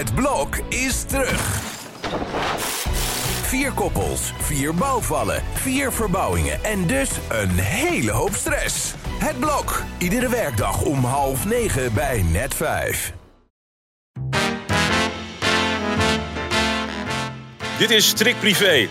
Het 0.00 0.14
blok 0.14 0.56
is 0.68 1.02
terug. 1.02 1.60
Vier 3.42 3.72
koppels, 3.72 4.32
vier 4.38 4.74
bouwvallen, 4.74 5.42
vier 5.52 5.92
verbouwingen 5.92 6.64
en 6.64 6.86
dus 6.86 7.10
een 7.28 7.50
hele 7.50 8.10
hoop 8.10 8.34
stress. 8.34 8.94
Het 9.18 9.38
blok, 9.38 9.82
iedere 9.98 10.28
werkdag 10.28 10.82
om 10.82 11.04
half 11.04 11.46
negen 11.46 11.94
bij 11.94 12.22
net 12.22 12.54
vijf. 12.54 13.12
Dit 17.78 17.90
is 17.90 18.08
Strik 18.08 18.38
Privé, 18.38 18.88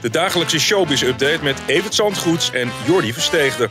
de 0.00 0.10
dagelijkse 0.10 0.60
showbiz-update 0.60 1.42
met 1.42 1.62
Evert 1.66 1.94
Zandgoeds 1.94 2.52
en 2.52 2.70
Jordi 2.86 3.12
Versteegde. 3.12 3.70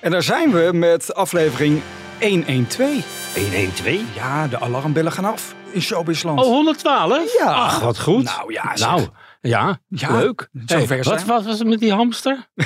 En 0.00 0.10
daar 0.10 0.22
zijn 0.22 0.52
we 0.52 0.70
met 0.72 1.14
aflevering 1.14 1.82
112. 2.20 3.34
112? 3.34 4.00
Ja, 4.14 4.46
de 4.46 4.60
alarmbellen 4.60 5.12
gaan 5.12 5.24
af 5.24 5.54
in 5.74 5.82
Showbizland. 5.82 6.38
Oh, 6.40 6.46
112? 6.46 7.38
Ja. 7.38 7.52
Ach, 7.52 7.80
wat 7.80 8.00
goed. 8.00 8.24
Nou 8.24 8.52
ja, 8.52 8.76
zeg. 8.76 8.88
Nou, 8.88 9.08
ja, 9.40 9.78
Ja, 9.88 10.16
leuk. 10.16 10.48
zover 10.66 10.96
wat, 10.96 11.04
zijn 11.06 11.26
wat 11.26 11.44
was 11.44 11.58
het 11.58 11.68
met 11.68 11.80
die 11.80 11.92
hamster? 11.92 12.46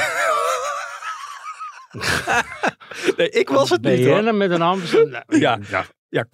nee, 3.16 3.30
ik 3.30 3.48
was 3.48 3.70
het 3.70 3.82
niet 3.82 4.06
hoor. 4.06 4.20
BN'er 4.20 4.34
met 4.34 4.50
een 4.50 4.60
hamster? 4.60 5.08
Nou, 5.08 5.24
Ja. 5.40 5.58
ja. 5.68 5.84
Ja, 6.10 6.24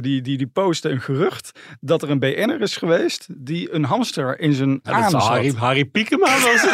die, 0.00 0.20
die, 0.22 0.38
die 0.38 0.46
postte 0.46 0.88
een 0.88 1.00
gerucht 1.00 1.50
dat 1.80 2.02
er 2.02 2.10
een 2.10 2.18
BN'er 2.18 2.60
is 2.60 2.76
geweest 2.76 3.26
die 3.28 3.72
een 3.72 3.84
hamster 3.84 4.40
in 4.40 4.52
zijn 4.52 4.80
Ja, 4.82 5.08
zal 5.08 5.20
had. 5.20 5.28
Harry, 5.28 5.52
Harry 5.54 5.84
Piekema 5.84 6.26
was. 6.40 6.66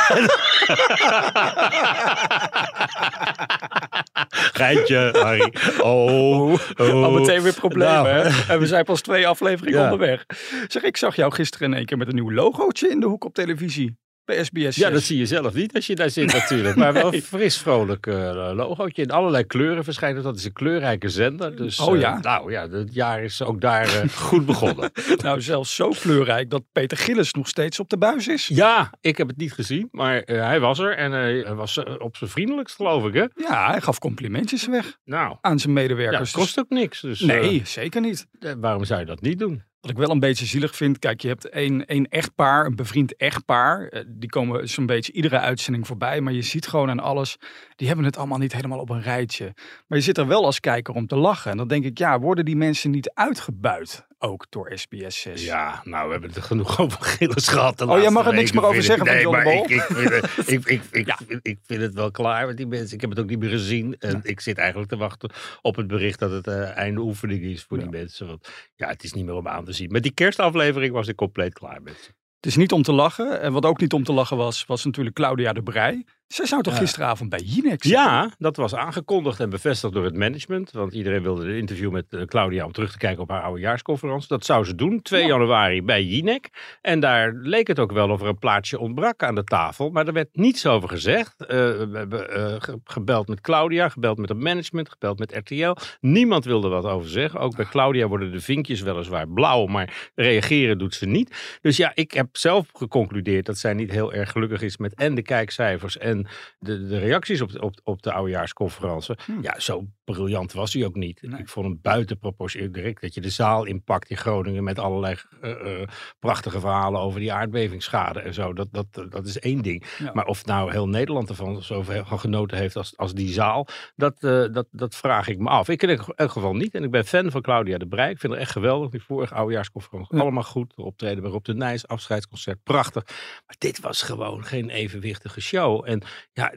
Geintje, 4.56 5.10
Harry. 5.22 5.52
Oh, 5.80 6.52
oh. 6.52 6.58
Al 6.76 7.10
meteen 7.10 7.42
weer 7.42 7.54
problemen, 7.54 8.02
Nou. 8.14 8.28
hè? 8.28 8.52
En 8.52 8.58
we 8.60 8.66
zijn 8.66 8.84
pas 8.84 9.00
twee 9.00 9.26
afleveringen 9.26 9.78
Ja. 9.78 9.84
onderweg. 9.84 10.26
Zeg, 10.66 10.82
ik 10.82 10.96
zag 10.96 11.16
jou 11.16 11.32
gisteren 11.32 11.68
in 11.70 11.76
één 11.76 11.86
keer 11.86 11.96
met 11.96 12.08
een 12.08 12.14
nieuw 12.14 12.32
logootje 12.32 12.88
in 12.88 13.00
de 13.00 13.06
hoek 13.06 13.24
op 13.24 13.34
televisie. 13.34 13.96
SBS. 14.26 14.76
Ja, 14.76 14.90
dat 14.90 15.02
zie 15.02 15.18
je 15.18 15.26
zelf 15.26 15.54
niet 15.54 15.74
als 15.74 15.86
je 15.86 15.94
daar 15.94 16.10
zit 16.10 16.32
natuurlijk. 16.32 16.76
Maar 16.76 16.92
wel 16.92 17.14
een 17.14 17.22
fris 17.22 17.58
vrolijk 17.58 18.06
eh, 18.06 18.50
logootje. 18.54 19.02
In 19.02 19.10
allerlei 19.10 19.44
kleuren 19.44 19.84
verschijnt 19.84 20.14
het. 20.16 20.24
Dat 20.24 20.36
is 20.36 20.44
een 20.44 20.52
kleurrijke 20.52 21.08
zender. 21.08 21.56
Dus, 21.56 21.80
Oh 21.80 21.94
eh, 21.94 22.00
ja? 22.00 22.18
nou 22.20 22.50
ja, 22.50 22.68
het 22.68 22.94
jaar 22.94 23.22
is 23.22 23.42
ook 23.42 23.60
daar 23.60 23.94
eh, 24.02 24.08
goed 24.08 24.46
begonnen. 24.46 24.90
Nou, 25.26 25.40
zelfs 25.40 25.74
zo 25.74 25.88
kleurrijk 25.88 26.50
dat 26.50 26.62
Peter 26.72 26.96
Gillis 26.98 27.32
nog 27.32 27.48
steeds 27.48 27.80
op 27.80 27.88
de 27.88 27.98
buis 27.98 28.28
is. 28.28 28.46
Ja, 28.46 28.92
ik 29.00 29.16
heb 29.18 29.28
het 29.28 29.36
niet 29.36 29.52
gezien, 29.52 29.88
maar 29.90 30.22
eh, 30.22 30.40
hij 30.46 30.60
was 30.60 30.78
er 30.78 30.96
en 30.96 31.12
eh, 31.12 31.44
hij 31.44 31.54
was 31.54 31.76
eh, 31.78 31.94
op 31.98 32.16
zijn 32.16 32.30
vriendelijkst, 32.30 32.76
geloof 32.76 33.06
ik, 33.06 33.14
hè? 33.14 33.24
Ja, 33.34 33.70
hij 33.70 33.80
gaf 33.80 33.98
complimentjes 33.98 34.66
weg 34.66 34.96
Nou, 35.04 35.36
aan 35.40 35.58
zijn 35.58 35.74
ja, 35.74 35.80
medewerkers. 35.80 36.32
het 36.32 36.40
kost 36.40 36.58
ook 36.58 36.68
niks. 36.68 37.00
Dus 37.00 37.20
nee, 37.20 37.58
eh, 37.60 37.64
zeker 37.64 38.00
niet. 38.00 38.26
eh, 38.40 38.52
waarom 38.60 38.84
zou 38.84 39.00
je 39.00 39.06
dat 39.06 39.20
niet 39.20 39.38
doen? 39.38 39.62
Wat 39.86 39.94
ik 39.94 40.00
wel 40.00 40.10
een 40.10 40.20
beetje 40.20 40.46
zielig 40.46 40.76
vind, 40.76 40.98
kijk, 40.98 41.20
je 41.20 41.28
hebt 41.28 41.48
één, 41.48 41.86
één 41.86 42.08
echtpaar, 42.08 42.66
een 42.66 42.76
bevriend 42.76 43.16
echtpaar. 43.16 43.88
eh, 43.88 44.02
Die 44.06 44.28
komen 44.28 44.68
zo'n 44.68 44.86
beetje 44.86 45.12
iedere 45.12 45.38
uitzending 45.38 45.86
voorbij. 45.86 46.20
Maar 46.20 46.32
je 46.32 46.42
ziet 46.42 46.66
gewoon 46.66 46.90
aan 46.90 47.00
alles, 47.00 47.36
die 47.76 47.86
hebben 47.86 48.04
het 48.04 48.16
allemaal 48.16 48.38
niet 48.38 48.52
helemaal 48.52 48.78
op 48.78 48.90
een 48.90 49.02
rijtje. 49.02 49.52
Maar 49.86 49.98
je 49.98 50.04
zit 50.04 50.18
er 50.18 50.26
wel 50.26 50.44
als 50.44 50.60
kijker 50.60 50.94
om 50.94 51.06
te 51.06 51.16
lachen. 51.16 51.50
En 51.50 51.56
dan 51.56 51.68
denk 51.68 51.84
ik, 51.84 51.98
ja, 51.98 52.18
worden 52.20 52.44
die 52.44 52.56
mensen 52.56 52.90
niet 52.90 53.10
uitgebuit? 53.14 54.06
Ook 54.18 54.46
door 54.48 54.72
SBS 54.74 55.20
6. 55.20 55.44
Ja, 55.44 55.80
nou, 55.84 56.04
we 56.06 56.10
hebben 56.10 56.28
het 56.28 56.38
er 56.38 56.44
genoeg 56.44 56.78
over 56.80 57.02
Gilles 57.02 57.48
gehad. 57.48 57.80
Oh, 57.80 58.00
jij 58.00 58.10
mag 58.10 58.26
er 58.26 58.34
niks 58.34 58.52
meer 58.52 58.64
over 58.64 58.82
zeggen 58.82 59.06
van 59.06 59.14
Nee, 59.14 59.22
John 59.24 59.36
de 59.38 59.44
maar 59.44 59.54
Mol? 59.54 59.64
ik, 59.64 59.70
ik, 59.70 59.82
vind 59.82 60.10
het, 60.10 60.48
ik, 60.48 60.64
ik, 60.66 60.82
ik, 60.90 61.06
Ja. 61.10 61.18
ik 61.42 61.58
vind 61.62 61.80
het 61.82 61.94
wel 61.94 62.10
klaar 62.10 62.46
met 62.46 62.56
die 62.56 62.66
mensen. 62.66 62.94
Ik 62.94 63.00
heb 63.00 63.10
het 63.10 63.18
ook 63.18 63.28
niet 63.28 63.38
meer 63.38 63.50
gezien. 63.50 63.96
En 63.98 64.20
ik 64.22 64.40
zit 64.40 64.58
eigenlijk 64.58 64.88
te 64.90 64.96
wachten 64.96 65.30
op 65.62 65.76
het 65.76 65.86
bericht 65.86 66.18
dat 66.18 66.30
het 66.30 66.46
eh, 66.46 66.76
einde 66.76 67.00
oefening 67.00 67.42
is 67.42 67.62
voor 67.64 67.78
die 67.78 67.88
mensen. 67.90 68.26
Want 68.26 68.48
ja, 68.74 68.88
het 68.88 69.04
is 69.04 69.12
niet 69.12 69.24
meer 69.24 69.34
om 69.34 69.48
aan 69.48 69.64
te 69.64 69.72
zien. 69.72 69.92
Met 69.92 70.02
die 70.02 70.12
kerstaflevering 70.14 70.92
was 70.92 71.08
ik 71.08 71.16
compleet 71.16 71.52
klaar 71.52 71.82
met 71.82 71.98
ze. 72.02 72.10
Het 72.36 72.46
is 72.46 72.56
niet 72.56 72.72
om 72.72 72.82
te 72.82 72.92
lachen. 72.92 73.40
En 73.40 73.52
wat 73.52 73.64
ook 73.64 73.80
niet 73.80 73.92
om 73.92 74.04
te 74.04 74.12
lachen 74.12 74.36
was, 74.36 74.64
was 74.66 74.84
natuurlijk 74.84 75.16
Claudia 75.16 75.52
de 75.52 75.62
Brij. 75.62 76.04
Zij 76.26 76.46
zou 76.46 76.62
toch 76.62 76.72
Ja. 76.72 76.78
gisteravond 76.78 77.30
bij 77.30 77.42
zitten? 77.44 77.90
Ja, 77.90 78.30
dat 78.38 78.56
was 78.56 78.74
aangekondigd 78.74 79.40
en 79.40 79.50
bevestigd 79.50 79.92
door 79.92 80.04
het 80.04 80.14
management. 80.16 80.70
Want 80.70 80.92
iedereen 80.92 81.22
wilde 81.22 81.44
een 81.48 81.56
interview 81.56 81.90
met 81.90 82.04
eh, 82.10 82.22
Claudia 82.22 82.64
om 82.64 82.72
terug 82.72 82.92
te 82.92 82.98
kijken 82.98 83.22
op 83.22 83.28
haar 83.28 83.42
oudejaarsconferentie. 83.42 84.28
Dat 84.28 84.44
zou 84.44 84.64
ze 84.64 84.74
doen, 84.74 85.02
2 85.02 85.20
Ja. 85.22 85.26
januari 85.28 85.82
bij 85.82 86.02
Jinek. 86.04 86.48
En 86.82 87.00
daar 87.00 87.32
leek 87.34 87.66
het 87.66 87.78
ook 87.78 87.92
wel 87.92 88.10
of 88.10 88.20
er 88.20 88.26
een 88.26 88.38
plaatsje 88.38 88.78
ontbrak 88.78 89.22
aan 89.22 89.34
de 89.34 89.44
tafel. 89.44 89.90
Maar 89.90 90.06
er 90.06 90.12
werd 90.12 90.28
niets 90.32 90.66
over 90.66 90.88
gezegd. 90.88 91.34
Eh, 91.46 91.48
we 91.58 91.88
hebben 91.92 92.30
eh, 92.30 92.54
ge- 92.58 92.80
gebeld 92.84 93.28
met 93.28 93.40
Claudia, 93.40 93.88
gebeld 93.88 94.18
met 94.18 94.28
het 94.28 94.38
management, 94.38 94.88
gebeld 94.90 95.18
met 95.18 95.32
RTL. 95.36 95.76
Niemand 96.00 96.44
wilde 96.44 96.68
wat 96.68 96.84
over 96.84 97.08
zeggen. 97.08 97.40
Ook 97.40 97.56
bij 97.56 97.64
Claudia 97.66 98.06
worden 98.06 98.32
de 98.32 98.40
vinkjes 98.40 98.80
weliswaar 98.80 99.28
blauw, 99.28 99.66
maar 99.66 100.10
reageren 100.14 100.78
doet 100.78 100.94
ze 100.94 101.06
niet. 101.06 101.58
Dus 101.60 101.76
ja, 101.76 101.92
ik 101.94 102.10
heb 102.12 102.36
zelf 102.36 102.66
geconcludeerd 102.72 103.46
dat 103.46 103.58
zij 103.58 103.74
niet 103.74 103.90
heel 103.90 104.12
erg 104.12 104.30
gelukkig 104.30 104.62
is 104.62 104.76
met 104.76 104.94
en 104.94 105.14
de 105.14 105.22
kijkcijfers 105.22 105.98
en 105.98 106.15
de, 106.58 106.86
de 106.86 106.98
reacties 106.98 107.40
op 107.40 107.52
de, 107.52 107.60
op, 107.60 107.80
op 107.82 108.02
de 108.02 108.12
oudejaarsconferentie. 108.12 109.14
Hmm. 109.24 109.42
Ja, 109.42 109.60
zo 109.60 109.86
briljant 110.06 110.52
was 110.52 110.72
hij 110.72 110.84
ook 110.84 110.94
niet. 110.94 111.22
Nee. 111.22 111.40
Ik 111.40 111.48
vond 111.48 111.66
hem 111.66 111.78
buiten 111.82 112.18
proportie 112.18 112.70
direct 112.70 113.00
dat 113.00 113.14
je 113.14 113.20
de 113.20 113.30
zaal 113.30 113.64
inpakt 113.64 114.10
in 114.10 114.16
Groningen 114.16 114.64
met 114.64 114.78
allerlei 114.78 115.16
eh, 115.40 115.80
eh, 115.80 115.88
prachtige 116.18 116.60
verhalen 116.60 117.00
over 117.00 117.20
die 117.20 117.32
aardbevingsschade 117.32 118.20
en 118.20 118.34
zo. 118.34 118.52
Dat, 118.52 118.68
dat, 118.70 118.86
dat 119.10 119.26
is 119.26 119.38
één 119.38 119.62
ding. 119.62 119.84
Ja. 119.98 120.10
Maar 120.14 120.26
of 120.26 120.44
nou 120.44 120.70
heel 120.70 120.88
Nederland 120.88 121.28
ervan 121.28 121.62
zoveel 121.62 122.04
genoten 122.04 122.58
heeft 122.58 122.76
als, 122.76 122.96
als 122.96 123.14
die 123.14 123.32
zaal, 123.32 123.66
dat, 123.96 124.22
eh, 124.22 124.44
dat, 124.52 124.66
dat 124.70 124.94
vraag 124.94 125.28
ik 125.28 125.38
me 125.38 125.48
af. 125.48 125.68
Ik 125.68 125.82
in 125.82 126.00
elk 126.16 126.30
geval 126.30 126.54
niet. 126.54 126.74
En 126.74 126.84
ik 126.84 126.90
ben 126.90 127.04
fan 127.04 127.30
van 127.30 127.42
Claudia 127.42 127.78
de 127.78 127.86
Brij. 127.86 128.10
Ik 128.10 128.18
vind 128.18 128.32
haar 128.32 128.42
echt 128.42 128.52
geweldig. 128.52 128.90
Die 128.90 129.02
vorige 129.02 129.34
oudejaarsconferentie. 129.34 130.16
Ja. 130.16 130.22
Allemaal 130.22 130.42
goed. 130.42 130.76
De 130.76 130.82
optreden 130.82 131.22
bij 131.22 131.30
Rob 131.30 131.44
de 131.44 131.54
Nijs, 131.54 131.86
afscheidsconcert. 131.86 132.62
Prachtig. 132.62 133.04
Maar 133.46 133.56
dit 133.58 133.80
was 133.80 134.02
gewoon 134.02 134.44
geen 134.44 134.70
evenwichtige 134.70 135.40
show. 135.40 135.88
En 135.88 136.02
ja, 136.32 136.54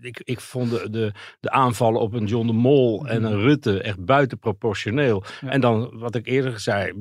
ik, 0.00 0.20
ik 0.24 0.40
vond 0.40 0.70
de, 0.70 0.90
de, 0.90 1.12
de 1.40 1.50
aanvallen 1.50 2.00
op 2.00 2.12
een 2.12 2.26
John 2.26 2.46
de 2.46 2.52
Mol 2.52 2.67
en 3.06 3.24
een 3.24 3.40
Rutte 3.40 3.82
echt 3.82 4.04
buitenproportioneel. 4.04 5.22
Ja. 5.40 5.48
En 5.48 5.60
dan, 5.60 5.90
wat 5.92 6.14
ik 6.14 6.26
eerder 6.26 6.60
zei, 6.60 6.92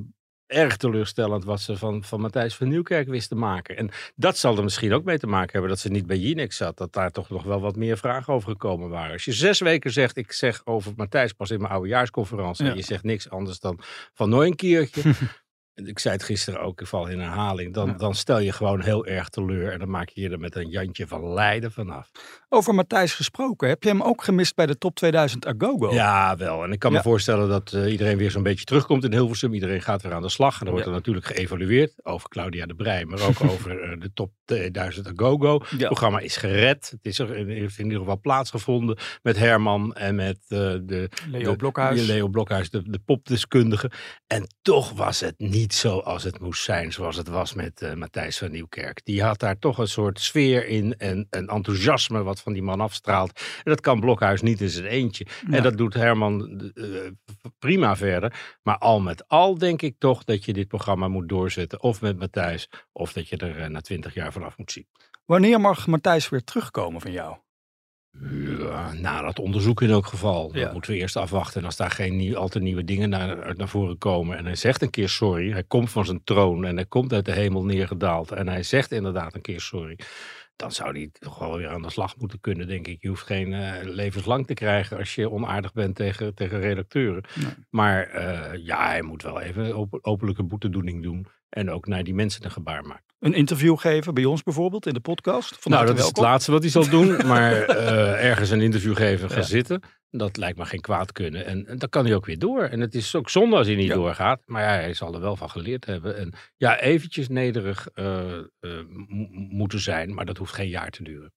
erg 0.47 0.77
teleurstellend 0.77 1.43
wat 1.43 1.59
ze 1.61 1.77
van, 1.77 2.03
van 2.03 2.21
Matthijs 2.21 2.55
van 2.55 2.67
Nieuwkerk 2.67 3.07
wist 3.07 3.29
te 3.29 3.35
maken. 3.35 3.77
En 3.77 3.89
dat 4.15 4.37
zal 4.37 4.57
er 4.57 4.63
misschien 4.63 4.93
ook 4.93 5.03
mee 5.03 5.17
te 5.17 5.27
maken 5.27 5.51
hebben 5.51 5.69
dat 5.69 5.79
ze 5.79 5.89
niet 5.89 6.07
bij 6.07 6.17
Jinek 6.17 6.53
zat. 6.53 6.77
Dat 6.77 6.93
daar 6.93 7.11
toch 7.11 7.29
nog 7.29 7.43
wel 7.43 7.59
wat 7.59 7.75
meer 7.75 7.97
vragen 7.97 8.33
over 8.33 8.49
gekomen 8.49 8.89
waren. 8.89 9.11
Als 9.11 9.25
je 9.25 9.33
zes 9.33 9.59
weken 9.59 9.91
zegt, 9.91 10.17
ik 10.17 10.31
zeg 10.31 10.61
over 10.65 10.93
Matthijs 10.95 11.33
pas 11.33 11.51
in 11.51 11.59
mijn 11.59 11.71
oudejaarsconferentie. 11.71 12.65
Ja. 12.65 12.71
En 12.71 12.77
je 12.77 12.83
zegt 12.83 13.03
niks 13.03 13.29
anders 13.29 13.59
dan 13.59 13.79
van 14.13 14.29
nooit 14.29 14.49
een 14.49 14.55
keertje. 14.55 15.01
ik 15.85 15.99
zei 15.99 16.13
het 16.15 16.23
gisteren 16.23 16.61
ook, 16.61 16.81
ik 16.81 16.87
val 16.87 17.07
in 17.07 17.19
herhaling. 17.19 17.73
Dan, 17.73 17.87
Ja. 17.87 17.93
dan 17.93 18.15
stel 18.15 18.39
je 18.39 18.51
gewoon 18.51 18.81
heel 18.81 19.05
erg 19.05 19.29
teleur. 19.29 19.71
En 19.71 19.79
dan 19.79 19.89
maak 19.89 20.09
je 20.09 20.21
je 20.21 20.29
er 20.29 20.39
met 20.39 20.55
een 20.55 20.69
Jantje 20.69 21.07
van 21.07 21.33
Leiden 21.33 21.71
vanaf. 21.71 22.11
Over 22.49 22.73
Matthijs 22.75 23.13
gesproken, 23.13 23.67
heb 23.67 23.83
je 23.83 23.89
hem 23.89 24.01
ook 24.01 24.23
gemist 24.23 24.55
bij 24.55 24.65
de 24.65 24.77
top 24.77 24.95
2000 24.95 25.45
Agogo? 25.45 25.93
Ja, 25.93 26.37
wel. 26.37 26.63
En 26.63 26.71
ik 26.71 26.79
kan 26.79 26.91
Ja. 26.91 26.97
me 26.97 27.03
voorstellen 27.03 27.49
dat 27.49 27.73
eh, 27.73 27.91
iedereen 27.91 28.17
weer 28.17 28.31
zo'n 28.31 28.43
beetje 28.43 28.65
terugkomt 28.65 29.03
in 29.03 29.11
Hilversum. 29.11 29.53
Iedereen 29.53 29.81
gaat 29.81 30.01
weer 30.01 30.13
aan 30.13 30.21
de 30.21 30.29
slag. 30.29 30.53
En 30.59 30.59
dan 30.65 30.69
wordt 30.73 30.85
Ja. 30.85 30.91
er 30.91 30.97
natuurlijk 30.97 31.25
geëvalueerd 31.25 31.93
over 32.05 32.29
Claudia 32.29 32.65
de 32.65 32.75
Brij, 32.75 33.05
maar 33.05 33.21
ook 33.21 33.43
over 33.51 33.81
eh, 33.81 33.99
de 33.99 34.11
top 34.13 34.31
2000 34.45 35.07
Agogo. 35.07 35.61
Het 35.67 35.85
programma 35.85 36.19
is 36.19 36.37
gered. 36.37 36.89
Het 36.89 37.05
is 37.05 37.19
er 37.19 37.35
in, 37.35 37.47
heeft 37.49 37.77
in 37.77 37.83
ieder 37.83 37.99
geval 37.99 38.19
plaatsgevonden 38.19 38.97
met 39.21 39.37
Herman 39.37 39.93
en 39.93 40.15
met 40.15 40.37
eh, 40.47 40.57
de, 40.83 41.09
Leo 41.31 41.51
de- 41.51 41.55
Blokhuis. 41.57 41.99
de 42.05 42.13
Leo 42.13 42.27
Blokhuis, 42.27 42.69
de, 42.69 42.89
de 42.89 42.99
popdeskundige. 43.05 43.91
En 44.27 44.47
toch 44.61 44.91
was 44.91 45.19
het 45.19 45.35
niet 45.37 45.66
zoals 45.73 46.23
het 46.23 46.39
moest 46.39 46.63
zijn, 46.63 46.91
zoals 46.91 47.15
het 47.15 47.27
was 47.27 47.53
met 47.53 47.81
eh, 47.81 47.93
Matthijs 47.93 48.37
van 48.37 48.51
Nieuwkerk. 48.51 49.01
Die 49.03 49.23
had 49.23 49.39
daar 49.39 49.59
toch 49.59 49.77
een 49.77 49.87
soort 49.87 50.19
sfeer 50.19 50.67
in 50.67 50.97
en 50.97 51.27
een 51.29 51.47
enthousiasme 51.47 52.23
wat 52.23 52.41
van 52.41 52.53
die 52.53 52.61
man 52.61 52.81
afstraalt. 52.81 53.39
En 53.39 53.71
dat 53.71 53.81
kan 53.81 53.99
Blokhuis 53.99 54.41
niet 54.41 54.61
in 54.61 54.69
zijn 54.69 54.85
eentje. 54.85 55.25
Ja. 55.49 55.57
En 55.57 55.63
dat 55.63 55.77
doet 55.77 55.93
Herman 55.93 56.59
eh, 56.75 56.85
prima 57.59 57.95
verder. 57.95 58.57
Maar 58.63 58.77
al 58.77 58.99
met 58.99 59.27
al 59.27 59.57
denk 59.57 59.81
ik 59.81 59.95
toch 59.99 60.23
dat 60.23 60.45
je 60.45 60.53
dit 60.53 60.67
programma 60.67 61.07
moet 61.07 61.29
doorzetten. 61.29 61.81
Of 61.81 62.01
met 62.01 62.19
Matthijs, 62.19 62.69
of 62.91 63.13
dat 63.13 63.27
je 63.27 63.37
er 63.37 63.57
eh, 63.57 63.69
na 63.69 63.81
twintig 63.81 64.13
jaar 64.13 64.31
vanaf 64.31 64.57
moet 64.57 64.71
zien. 64.71 64.87
Wanneer 65.25 65.61
mag 65.61 65.87
Matthijs 65.87 66.29
weer 66.29 66.43
terugkomen 66.43 67.01
van 67.01 67.11
jou? 67.11 67.37
Ja, 68.59 68.93
na 68.93 69.21
dat 69.21 69.39
onderzoek 69.39 69.81
in 69.81 69.89
elk 69.89 70.05
geval. 70.05 70.49
Ja. 70.53 70.63
Dat 70.63 70.73
moeten 70.73 70.91
we 70.91 70.97
eerst 70.97 71.15
afwachten. 71.15 71.59
En 71.59 71.65
als 71.65 71.75
daar 71.75 71.91
geen 71.91 72.15
nieuw, 72.15 72.37
al 72.37 72.47
te 72.47 72.59
nieuwe 72.59 72.83
dingen 72.83 73.09
naar, 73.09 73.55
naar 73.55 73.67
voren 73.67 73.97
komen. 73.97 74.37
En 74.37 74.45
hij 74.45 74.55
zegt 74.55 74.81
een 74.81 74.89
keer 74.89 75.09
sorry. 75.09 75.51
Hij 75.51 75.63
komt 75.63 75.89
van 75.89 76.05
zijn 76.05 76.23
troon 76.23 76.65
en 76.65 76.75
hij 76.75 76.85
komt 76.85 77.13
uit 77.13 77.25
de 77.25 77.31
hemel 77.31 77.63
neergedaald. 77.63 78.31
En 78.31 78.47
hij 78.47 78.63
zegt 78.63 78.91
inderdaad 78.91 79.35
een 79.35 79.41
keer 79.41 79.61
sorry. 79.61 79.99
Dan 80.57 80.71
zou 80.71 80.91
hij 80.91 81.09
toch 81.19 81.39
wel 81.39 81.57
weer 81.57 81.69
aan 81.69 81.81
de 81.81 81.89
slag 81.91 82.17
moeten 82.17 82.39
kunnen, 82.41 82.67
denk 82.67 82.87
ik. 82.87 83.01
Je 83.01 83.07
hoeft 83.07 83.25
geen 83.25 83.53
eh, 83.53 83.73
levenslang 83.83 84.47
te 84.47 84.53
krijgen 84.53 84.97
als 84.97 85.15
je 85.15 85.31
onaardig 85.31 85.73
bent 85.73 85.95
tegen, 85.95 86.35
tegen 86.35 86.59
redacteuren. 86.59 87.23
Nee. 87.33 87.51
Maar 87.69 88.03
eh, 88.03 88.65
ja, 88.65 88.87
hij 88.87 89.01
moet 89.01 89.23
wel 89.23 89.41
even 89.41 89.75
open, 89.75 90.05
openlijke 90.05 90.43
boetedoening 90.43 91.03
doen. 91.03 91.27
En 91.49 91.71
ook 91.71 91.87
naar 91.87 92.03
die 92.03 92.13
mensen 92.13 92.45
een 92.45 92.51
gebaar 92.51 92.83
maken. 92.85 93.03
Een 93.19 93.33
interview 93.33 93.77
geven 93.77 94.13
bij 94.13 94.25
ons 94.25 94.43
bijvoorbeeld 94.43 94.85
in 94.85 94.93
de 94.93 94.99
podcast? 94.99 95.57
Van 95.59 95.71
nou, 95.71 95.85
dat 95.85 95.97
is 95.99 96.05
het 96.05 96.17
laatste 96.17 96.51
wat 96.51 96.61
hij 96.61 96.71
zal 96.71 96.89
doen. 96.89 97.15
Maar 97.27 97.61
eh, 97.61 98.25
ergens 98.25 98.49
een 98.49 98.61
interview 98.61 98.95
geven, 98.95 99.29
gaan 99.29 99.37
Ja. 99.39 99.43
zitten. 99.45 99.81
Dat 100.09 100.37
lijkt 100.37 100.57
me 100.57 100.65
geen 100.65 100.81
kwaad 100.81 101.11
kunnen. 101.11 101.45
En, 101.45 101.65
en 101.67 101.77
dan 101.77 101.89
kan 101.89 102.05
hij 102.05 102.15
ook 102.15 102.25
weer 102.25 102.39
door. 102.39 102.61
En 102.63 102.79
het 102.79 102.95
is 102.95 103.15
ook 103.15 103.29
zonde 103.29 103.55
als 103.55 103.67
hij 103.67 103.75
niet 103.75 103.87
Ja. 103.87 103.93
doorgaat. 103.93 104.41
Maar 104.45 104.61
ja, 104.63 104.69
hij 104.69 104.93
zal 104.93 105.13
er 105.13 105.19
wel 105.21 105.35
van 105.35 105.49
geleerd 105.49 105.85
hebben. 105.85 106.17
En 106.17 106.33
ja, 106.57 106.79
eventjes 106.79 107.27
nederig 107.27 107.87
eh, 107.93 108.37
eh, 108.37 108.45
mo- 108.87 109.27
moeten 109.31 109.79
zijn. 109.79 110.13
Maar 110.13 110.25
dat 110.25 110.37
hoeft 110.37 110.53
geen 110.53 110.69
jaar 110.69 110.89
te 110.89 111.03
duren. 111.03 111.33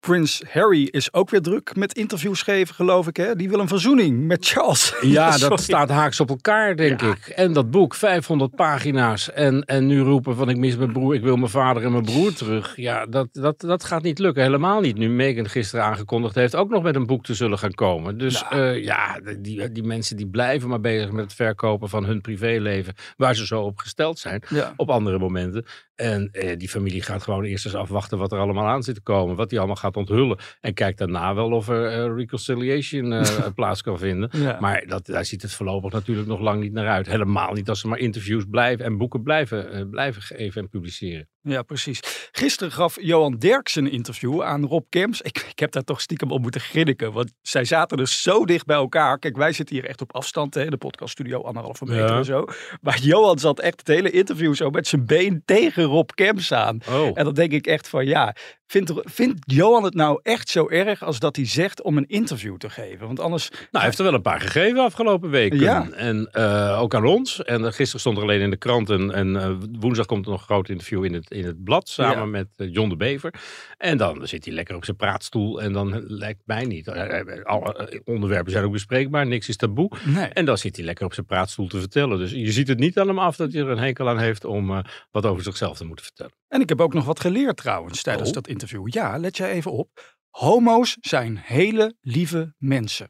Prins 0.00 0.42
Harry 0.48 0.88
is 0.90 1.12
ook 1.12 1.30
weer 1.30 1.40
druk 1.42 1.76
met 1.76 1.94
interviews 1.94 2.42
geven, 2.42 2.74
geloof 2.74 3.06
ik. 3.06 3.16
Hè? 3.16 3.36
Die 3.36 3.48
wil 3.48 3.60
een 3.60 3.68
verzoening 3.68 4.26
met 4.26 4.46
Charles. 4.46 4.94
Ja, 5.02 5.38
dat 5.38 5.60
staat 5.60 5.88
haaks 5.88 6.20
op 6.20 6.28
elkaar, 6.28 6.76
denk 6.76 7.00
Ja. 7.00 7.10
ik. 7.10 7.26
En 7.26 7.52
dat 7.52 7.70
boek, 7.70 7.94
500 7.94 8.54
pagina's. 8.54 9.30
En, 9.32 9.62
en 9.64 9.86
nu 9.86 10.00
roepen 10.00 10.36
van 10.36 10.48
ik 10.48 10.56
mis 10.56 10.76
mijn 10.76 10.92
broer, 10.92 11.14
ik 11.14 11.22
wil 11.22 11.36
mijn 11.36 11.50
vader 11.50 11.84
en 11.84 11.92
mijn 11.92 12.04
broer 12.04 12.32
terug. 12.32 12.72
Ja, 12.76 13.06
dat, 13.06 13.28
dat, 13.32 13.60
dat 13.60 13.84
gaat 13.84 14.02
niet 14.02 14.18
lukken. 14.18 14.42
Helemaal 14.42 14.80
niet. 14.80 14.96
Nu 14.98 15.08
Meghan 15.08 15.48
gisteren 15.48 15.84
aangekondigd 15.84 16.34
heeft 16.34 16.56
ook 16.56 16.70
nog 16.70 16.82
met 16.82 16.94
een 16.94 17.06
boek 17.06 17.24
te 17.24 17.34
zullen 17.34 17.58
gaan 17.58 17.74
komen. 17.74 18.18
Dus 18.18 18.44
Ja. 18.50 18.56
ja, 18.58 18.72
ja 18.72 19.20
die, 19.38 19.72
die 19.72 19.82
mensen 19.84 20.16
die 20.16 20.28
blijven 20.28 20.68
maar 20.68 20.80
bezig 20.80 21.10
met 21.10 21.24
het 21.24 21.34
verkopen 21.34 21.88
van 21.88 22.04
hun 22.04 22.20
privéleven. 22.20 22.94
Waar 23.16 23.34
ze 23.34 23.46
zo 23.46 23.60
op 23.62 23.78
gesteld 23.78 24.18
zijn. 24.18 24.42
Ja. 24.48 24.72
Op 24.76 24.90
andere 24.90 25.18
momenten. 25.18 25.64
En 26.00 26.28
eh, 26.32 26.58
die 26.58 26.68
familie 26.68 27.02
gaat 27.02 27.22
gewoon 27.22 27.44
eerst 27.44 27.64
eens 27.64 27.74
afwachten 27.74 28.18
wat 28.18 28.32
er 28.32 28.38
allemaal 28.38 28.66
aan 28.66 28.82
zit 28.82 28.94
te 28.94 29.00
komen. 29.00 29.36
Wat 29.36 29.48
die 29.48 29.58
allemaal 29.58 29.76
gaat 29.76 29.96
onthullen. 29.96 30.38
En 30.60 30.74
kijkt 30.74 30.98
daarna 30.98 31.34
wel 31.34 31.50
of 31.50 31.68
er 31.68 31.86
eh, 31.86 32.16
reconciliation 32.16 33.12
eh, 33.12 33.46
plaats 33.54 33.82
kan 33.82 33.98
vinden. 33.98 34.30
Ja. 34.32 34.60
Maar 34.60 34.86
dat, 34.86 35.06
daar 35.06 35.24
ziet 35.24 35.42
het 35.42 35.52
voorlopig 35.52 35.92
natuurlijk 35.92 36.28
nog 36.28 36.40
lang 36.40 36.60
niet 36.60 36.72
naar 36.72 36.88
uit. 36.88 37.06
Helemaal 37.06 37.52
niet 37.52 37.68
als 37.68 37.80
ze 37.80 37.88
maar 37.88 37.98
interviews 37.98 38.44
blijven 38.50 38.84
en 38.84 38.96
boeken 38.96 39.22
blijven, 39.22 39.72
eh, 39.72 39.88
blijven 39.90 40.22
geven 40.22 40.62
en 40.62 40.68
publiceren. 40.68 41.28
Ja, 41.42 41.62
precies. 41.62 42.28
Gisteren 42.32 42.72
gaf 42.72 42.96
Johan 43.00 43.38
Derks 43.38 43.76
een 43.76 43.90
interview 43.90 44.42
aan 44.42 44.64
Rob 44.66 44.84
Kemps. 44.88 45.20
Ik, 45.20 45.46
ik 45.50 45.58
heb 45.58 45.72
daar 45.72 45.84
toch 45.84 46.00
stiekem 46.00 46.30
op 46.30 46.42
moeten 46.42 46.60
grinniken, 46.60 47.12
want 47.12 47.32
zij 47.42 47.64
zaten 47.64 47.96
dus 47.96 48.22
zo 48.22 48.44
dicht 48.44 48.66
bij 48.66 48.76
elkaar. 48.76 49.18
Kijk, 49.18 49.36
wij 49.36 49.52
zitten 49.52 49.76
hier 49.76 49.84
echt 49.84 50.00
op 50.00 50.14
afstand, 50.14 50.54
hè, 50.54 50.66
de 50.66 50.76
podcaststudio, 50.76 51.42
anderhalve 51.42 51.84
meter 51.84 52.06
Ja. 52.06 52.16
en 52.16 52.24
zo. 52.24 52.44
Maar 52.80 52.98
Johan 52.98 53.38
zat 53.38 53.60
echt 53.60 53.78
het 53.78 53.88
hele 53.88 54.10
interview 54.10 54.54
zo 54.54 54.70
met 54.70 54.86
zijn 54.86 55.06
been 55.06 55.42
tegen 55.44 55.84
Rob 55.84 56.10
Kemps 56.14 56.52
aan. 56.52 56.78
Oh. 56.88 57.10
En 57.14 57.24
dan 57.24 57.34
denk 57.34 57.52
ik 57.52 57.66
echt 57.66 57.88
van, 57.88 58.06
ja, 58.06 58.34
vindt, 58.66 58.92
vindt 59.04 59.40
Johan 59.46 59.84
het 59.84 59.94
nou 59.94 60.20
echt 60.22 60.48
zo 60.48 60.68
erg 60.68 61.02
als 61.02 61.18
dat 61.18 61.36
hij 61.36 61.46
zegt 61.46 61.82
om 61.82 61.96
een 61.96 62.08
interview 62.08 62.56
te 62.56 62.70
geven? 62.70 63.06
Want 63.06 63.20
anders... 63.20 63.48
Nou, 63.50 63.60
hij 63.70 63.84
heeft 63.84 63.98
er 63.98 64.04
wel 64.04 64.14
een 64.14 64.22
paar 64.22 64.40
gegeven 64.40 64.78
afgelopen 64.78 65.30
weken. 65.30 65.58
Ja. 65.58 65.90
En 65.90 66.28
eh, 66.32 66.80
ook 66.80 66.94
aan 66.94 67.04
ons. 67.04 67.42
En 67.42 67.64
eh, 67.64 67.72
gisteren 67.72 68.00
stond 68.00 68.16
er 68.16 68.22
alleen 68.22 68.40
in 68.40 68.50
de 68.50 68.56
krant. 68.56 68.90
En, 68.90 69.14
en 69.14 69.36
eh, 69.36 69.50
woensdag 69.80 70.06
komt 70.06 70.24
er 70.24 70.30
nog 70.30 70.40
een 70.40 70.46
groot 70.46 70.68
interview 70.68 71.04
in 71.04 71.14
het, 71.14 71.29
in 71.30 71.44
het 71.44 71.64
blad. 71.64 71.88
Samen 71.88 72.18
Ja. 72.18 72.24
met 72.24 72.48
eh, 72.56 72.72
John 72.72 72.88
de 72.88 72.96
Bever. 72.96 73.34
En 73.76 73.96
dan 73.98 74.26
zit 74.28 74.44
hij 74.44 74.54
lekker 74.54 74.76
op 74.76 74.84
zijn 74.84 74.96
praatstoel. 74.96 75.62
En 75.62 75.72
dan 75.72 76.02
lijkt 76.06 76.42
mij 76.44 76.64
niet. 76.64 76.88
eh, 76.88 77.20
eh, 77.20 77.44
Alle 77.44 78.02
onderwerpen 78.04 78.52
zijn 78.52 78.64
ook 78.64 78.72
bespreekbaar. 78.72 79.26
Niks 79.26 79.48
is 79.48 79.56
taboe. 79.56 79.90
Nee. 80.04 80.26
En 80.26 80.44
dan 80.44 80.58
zit 80.58 80.76
hij 80.76 80.84
lekker 80.84 81.04
op 81.04 81.14
zijn 81.14 81.26
praatstoel 81.26 81.68
te 81.68 81.78
vertellen. 81.78 82.18
Dus 82.18 82.30
je 82.30 82.52
ziet 82.52 82.68
het 82.68 82.78
niet 82.78 82.98
aan 82.98 83.08
hem 83.08 83.18
af 83.18 83.36
dat 83.36 83.52
hij 83.52 83.60
er 83.62 83.68
een 83.68 83.78
hekel 83.78 84.08
aan 84.08 84.18
heeft 84.18 84.44
om 84.44 84.82
wat 85.10 85.26
over 85.26 85.42
zichzelf 85.42 85.76
te 85.76 85.84
moeten 85.84 86.04
vertellen. 86.04 86.32
En 86.48 86.60
ik 86.60 86.68
heb 86.68 86.80
ook 86.80 86.94
nog 86.94 87.04
wat 87.04 87.20
geleerd 87.20 87.56
trouwens 87.56 88.02
tijdens 88.02 88.28
Oh. 88.28 88.34
dat 88.34 88.48
interview. 88.48 88.88
Ja, 88.88 89.18
let 89.18 89.36
jij 89.36 89.50
even 89.50 89.72
op. 89.72 90.18
Homo's 90.30 90.96
zijn 91.00 91.36
hele 91.36 91.94
lieve 92.00 92.54
mensen, 92.58 93.08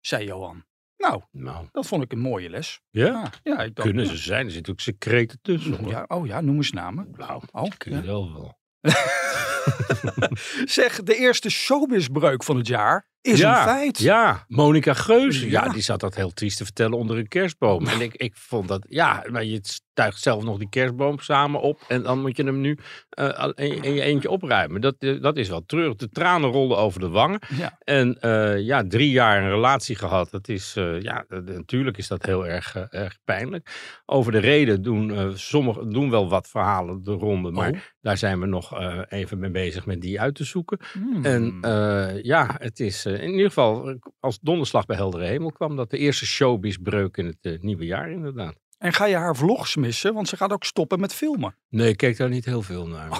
zei 0.00 0.24
Johan. 0.26 0.64
Nou, 1.08 1.22
Nou, 1.32 1.66
dat 1.72 1.86
vond 1.86 2.02
ik 2.02 2.12
een 2.12 2.18
mooie 2.18 2.50
les. 2.50 2.80
ja. 2.90 3.04
Ja, 3.04 3.30
ja 3.42 3.62
ik 3.62 3.74
dacht, 3.74 3.88
Kunnen 3.88 4.04
ja. 4.04 4.10
ze 4.10 4.16
zijn. 4.16 4.46
Er 4.46 4.52
zitten 4.52 4.72
ook 4.72 4.80
secreten 4.80 5.38
tussen. 5.42 5.76
hoor. 5.76 5.88
Ja, 5.90 6.04
oh 6.08 6.26
ja, 6.26 6.40
noem 6.40 6.56
eens 6.56 6.72
namen. 6.72 7.08
Nou, 7.16 7.42
Oh, 7.52 7.70
kun 7.76 7.92
je 7.96 8.02
wel. 8.02 8.58
Zeg, 10.64 11.02
de 11.02 11.16
eerste 11.16 11.50
showbizbreuk 11.50 12.42
van 12.42 12.56
het 12.56 12.66
jaar 12.66 13.08
is 13.20 13.38
ja, 13.38 13.58
een 13.58 13.68
feit. 13.68 13.98
Ja, 13.98 14.44
Monica 14.48 14.94
Geuze. 14.94 15.50
Ja. 15.50 15.64
Ja. 15.64 15.72
die 15.72 15.82
zat 15.82 16.00
dat 16.00 16.14
heel 16.14 16.30
triest 16.30 16.56
te 16.56 16.64
vertellen 16.64 16.98
onder 16.98 17.18
een 17.18 17.28
kerstboom. 17.28 17.86
En 17.86 18.00
ik, 18.00 18.14
ik 18.14 18.34
vond 18.36 18.68
dat, 18.68 18.86
ja, 18.88 19.24
maar 19.30 19.44
je 19.44 19.58
stuigt 19.62 20.20
zelf 20.22 20.42
nog 20.42 20.58
die 20.58 20.68
kerstboom 20.68 21.18
samen 21.18 21.60
op. 21.60 21.80
En 21.88 22.02
dan 22.02 22.20
moet 22.20 22.36
je 22.36 22.44
hem 22.44 22.60
nu 22.60 22.78
al- 23.14 23.50
in, 23.52 23.82
in 23.82 23.94
je 23.94 24.00
eentje 24.02 24.30
opruimen. 24.30 24.80
Dat, 24.80 24.94
eh, 24.98 25.20
dat 25.22 25.36
is 25.36 25.48
wel 25.48 25.64
treurig. 25.66 25.94
De 25.96 26.08
tranen 26.10 26.50
rolden 26.50 26.78
over 26.78 27.00
de 27.00 27.08
wangen. 27.08 27.40
Ja. 27.58 27.76
En 27.78 28.20
eh, 28.20 28.58
ja, 28.60 28.84
drie 28.88 29.10
jaar 29.10 29.42
een 29.42 29.50
relatie 29.50 29.96
gehad. 29.96 30.30
Dat 30.30 30.48
is, 30.48 30.72
ja, 31.00 31.24
natuurlijk 31.44 31.96
is 31.96 32.08
dat 32.08 32.26
heel 32.26 32.46
erg, 32.46 32.76
erg 32.90 33.16
pijnlijk. 33.24 33.70
Over 34.06 34.32
de 34.32 34.38
reden 34.38 34.82
doen 34.82 35.32
sommigen 35.38 35.90
doen 35.90 36.10
wel 36.10 36.28
wat 36.28 36.48
verhalen 36.48 37.02
de 37.02 37.12
ronde. 37.12 37.50
Maar 37.50 37.70
Oh. 37.70 37.78
daar 38.00 38.16
zijn 38.16 38.40
we 38.40 38.46
nog 38.46 38.80
even 39.08 39.38
mee 39.38 39.50
bezig 39.56 39.86
met 39.86 40.00
die 40.00 40.20
uit 40.20 40.34
te 40.34 40.44
zoeken. 40.44 40.78
Hmm. 40.92 41.24
En 41.24 41.58
eh, 41.60 42.22
ja, 42.22 42.56
het 42.58 42.80
is 42.80 43.04
eh, 43.04 43.22
in 43.22 43.30
ieder 43.30 43.46
geval 43.46 43.88
eh, 43.88 43.94
als 44.20 44.38
donderslag 44.40 44.86
bij 44.86 44.96
heldere 44.96 45.24
hemel 45.24 45.52
kwam 45.52 45.76
dat 45.76 45.90
de 45.90 45.98
eerste 45.98 46.26
showbizbreuk 46.26 47.16
in 47.16 47.36
het 47.40 47.62
nieuwe 47.62 47.84
jaar 47.84 48.10
inderdaad. 48.10 48.54
En 48.78 48.92
ga 48.92 49.06
je 49.06 49.14
haar 49.14 49.36
vlogs 49.36 49.76
missen? 49.76 50.14
Want 50.14 50.28
ze 50.28 50.36
gaat 50.36 50.52
ook 50.52 50.64
stoppen 50.64 51.00
met 51.00 51.14
filmen. 51.14 51.56
Nee, 51.68 51.88
ik 51.88 51.96
keek 51.96 52.16
daar 52.16 52.28
niet 52.28 52.44
heel 52.44 52.62
veel 52.62 52.88
naar. 52.88 53.10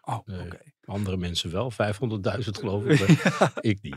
Oh, 0.00 0.18
Nee. 0.24 0.40
oké. 0.40 0.58
Andere 0.88 1.16
mensen 1.16 1.50
wel, 1.52 1.72
500.000 1.72 1.78
geloof 2.38 2.84
ik. 2.84 3.00
ik 3.72 3.78
niet. 3.82 3.96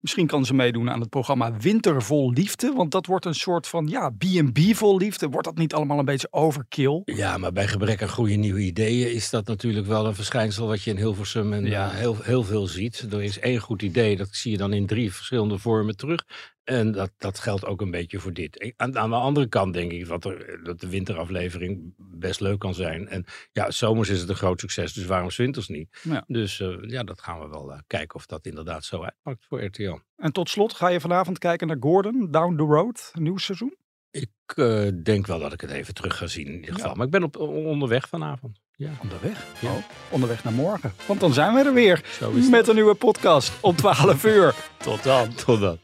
Misschien 0.00 0.26
kan 0.26 0.44
ze 0.44 0.54
meedoen 0.54 0.90
aan 0.90 1.00
het 1.00 1.08
programma 1.08 1.56
Winter 1.56 2.02
vol 2.02 2.32
Liefde. 2.32 2.72
Want 2.72 2.90
dat 2.90 3.06
wordt 3.06 3.24
een 3.24 3.34
soort 3.34 3.66
van, 3.66 3.86
ja, 3.86 4.10
B&B 4.10 4.58
vol 4.74 4.96
liefde. 4.98 5.28
Wordt 5.28 5.46
dat 5.46 5.56
niet 5.56 5.74
allemaal 5.74 5.98
een 5.98 6.04
beetje 6.04 6.28
overkill? 6.30 7.02
Ja, 7.04 7.38
maar 7.38 7.52
bij 7.52 7.68
gebrek 7.68 8.02
aan 8.02 8.08
goede 8.08 8.34
nieuwe 8.34 8.60
ideeën 8.60 9.12
is 9.12 9.30
dat 9.30 9.46
natuurlijk 9.46 9.86
wel 9.86 10.06
een 10.06 10.14
verschijnsel 10.14 10.66
wat 10.66 10.82
je 10.82 10.90
in 10.90 10.96
Hilversum 10.96 11.52
en 11.52 11.64
Ja. 11.64 11.90
eh, 11.90 11.96
heel, 11.96 12.16
heel 12.22 12.44
veel 12.44 12.66
ziet. 12.66 13.06
Er 13.12 13.22
is 13.22 13.38
één 13.38 13.60
goed 13.60 13.82
idee, 13.82 14.16
dat 14.16 14.28
zie 14.30 14.50
je 14.50 14.56
dan 14.58 14.72
in 14.72 14.86
drie 14.86 15.12
verschillende 15.12 15.58
vormen 15.58 15.96
terug. 15.96 16.24
En 16.64 16.92
dat, 16.92 17.10
dat 17.18 17.38
geldt 17.38 17.64
ook 17.64 17.80
een 17.80 17.90
beetje 17.90 18.18
voor 18.18 18.32
dit. 18.32 18.74
Aan, 18.76 18.98
aan 18.98 19.10
de 19.10 19.16
andere 19.16 19.48
kant 19.48 19.74
denk 19.74 19.92
ik 19.92 20.08
dat, 20.08 20.24
er, 20.24 20.60
dat 20.62 20.80
de 20.80 20.88
winteraflevering 20.88 21.94
best 21.96 22.40
leuk 22.40 22.58
kan 22.58 22.74
zijn. 22.74 23.08
En 23.08 23.24
ja, 23.52 23.70
zomers 23.70 24.08
is 24.08 24.20
het 24.20 24.28
een 24.28 24.34
groot 24.34 24.60
succes, 24.60 24.92
dus 24.92 25.04
waarom 25.04 25.28
winters 25.36 25.68
niet? 25.68 26.00
Ja. 26.02 26.23
Dus 26.26 26.60
eh, 26.60 26.76
ja, 26.80 27.02
dat 27.02 27.20
gaan 27.20 27.40
we 27.40 27.48
wel 27.48 27.72
eh, 27.72 27.78
kijken 27.86 28.16
of 28.16 28.26
dat 28.26 28.46
inderdaad 28.46 28.84
zo 28.84 29.02
uitpakt 29.02 29.44
voor 29.48 29.64
RTL. 29.64 29.98
En 30.16 30.32
tot 30.32 30.48
slot, 30.48 30.72
ga 30.72 30.88
je 30.88 31.00
vanavond 31.00 31.38
kijken 31.38 31.66
naar 31.66 31.76
Gordon, 31.80 32.30
Down 32.30 32.56
the 32.56 32.62
Road, 32.62 33.10
nieuw 33.14 33.36
seizoen? 33.36 33.74
Ik 34.10 34.30
eh, 34.46 34.88
denk 35.02 35.26
wel 35.26 35.38
dat 35.38 35.52
ik 35.52 35.60
het 35.60 35.70
even 35.70 35.94
terug 35.94 36.16
ga 36.16 36.26
zien 36.26 36.46
in 36.46 36.52
ieder 36.54 36.68
Ja. 36.70 36.74
geval. 36.76 36.94
Maar 36.94 37.04
ik 37.06 37.10
ben 37.12 37.22
op, 37.22 37.36
onderweg 37.36 38.08
vanavond. 38.08 38.62
Ja, 38.76 38.90
Onderweg? 39.02 39.46
Ja. 39.60 39.70
Oh, 39.70 39.82
onderweg 40.10 40.44
naar 40.44 40.52
morgen. 40.52 40.92
Want 41.06 41.20
dan 41.20 41.32
zijn 41.32 41.54
we 41.54 41.60
er 41.60 41.74
weer 41.74 42.04
met 42.50 42.68
een 42.68 42.74
nieuwe 42.74 42.94
podcast 42.94 43.52
om 43.60 43.76
12 43.76 44.24
uur. 44.24 44.54
Tot 44.76 45.02
dan. 45.02 45.34
Tot 45.34 45.60
dan. 45.60 45.78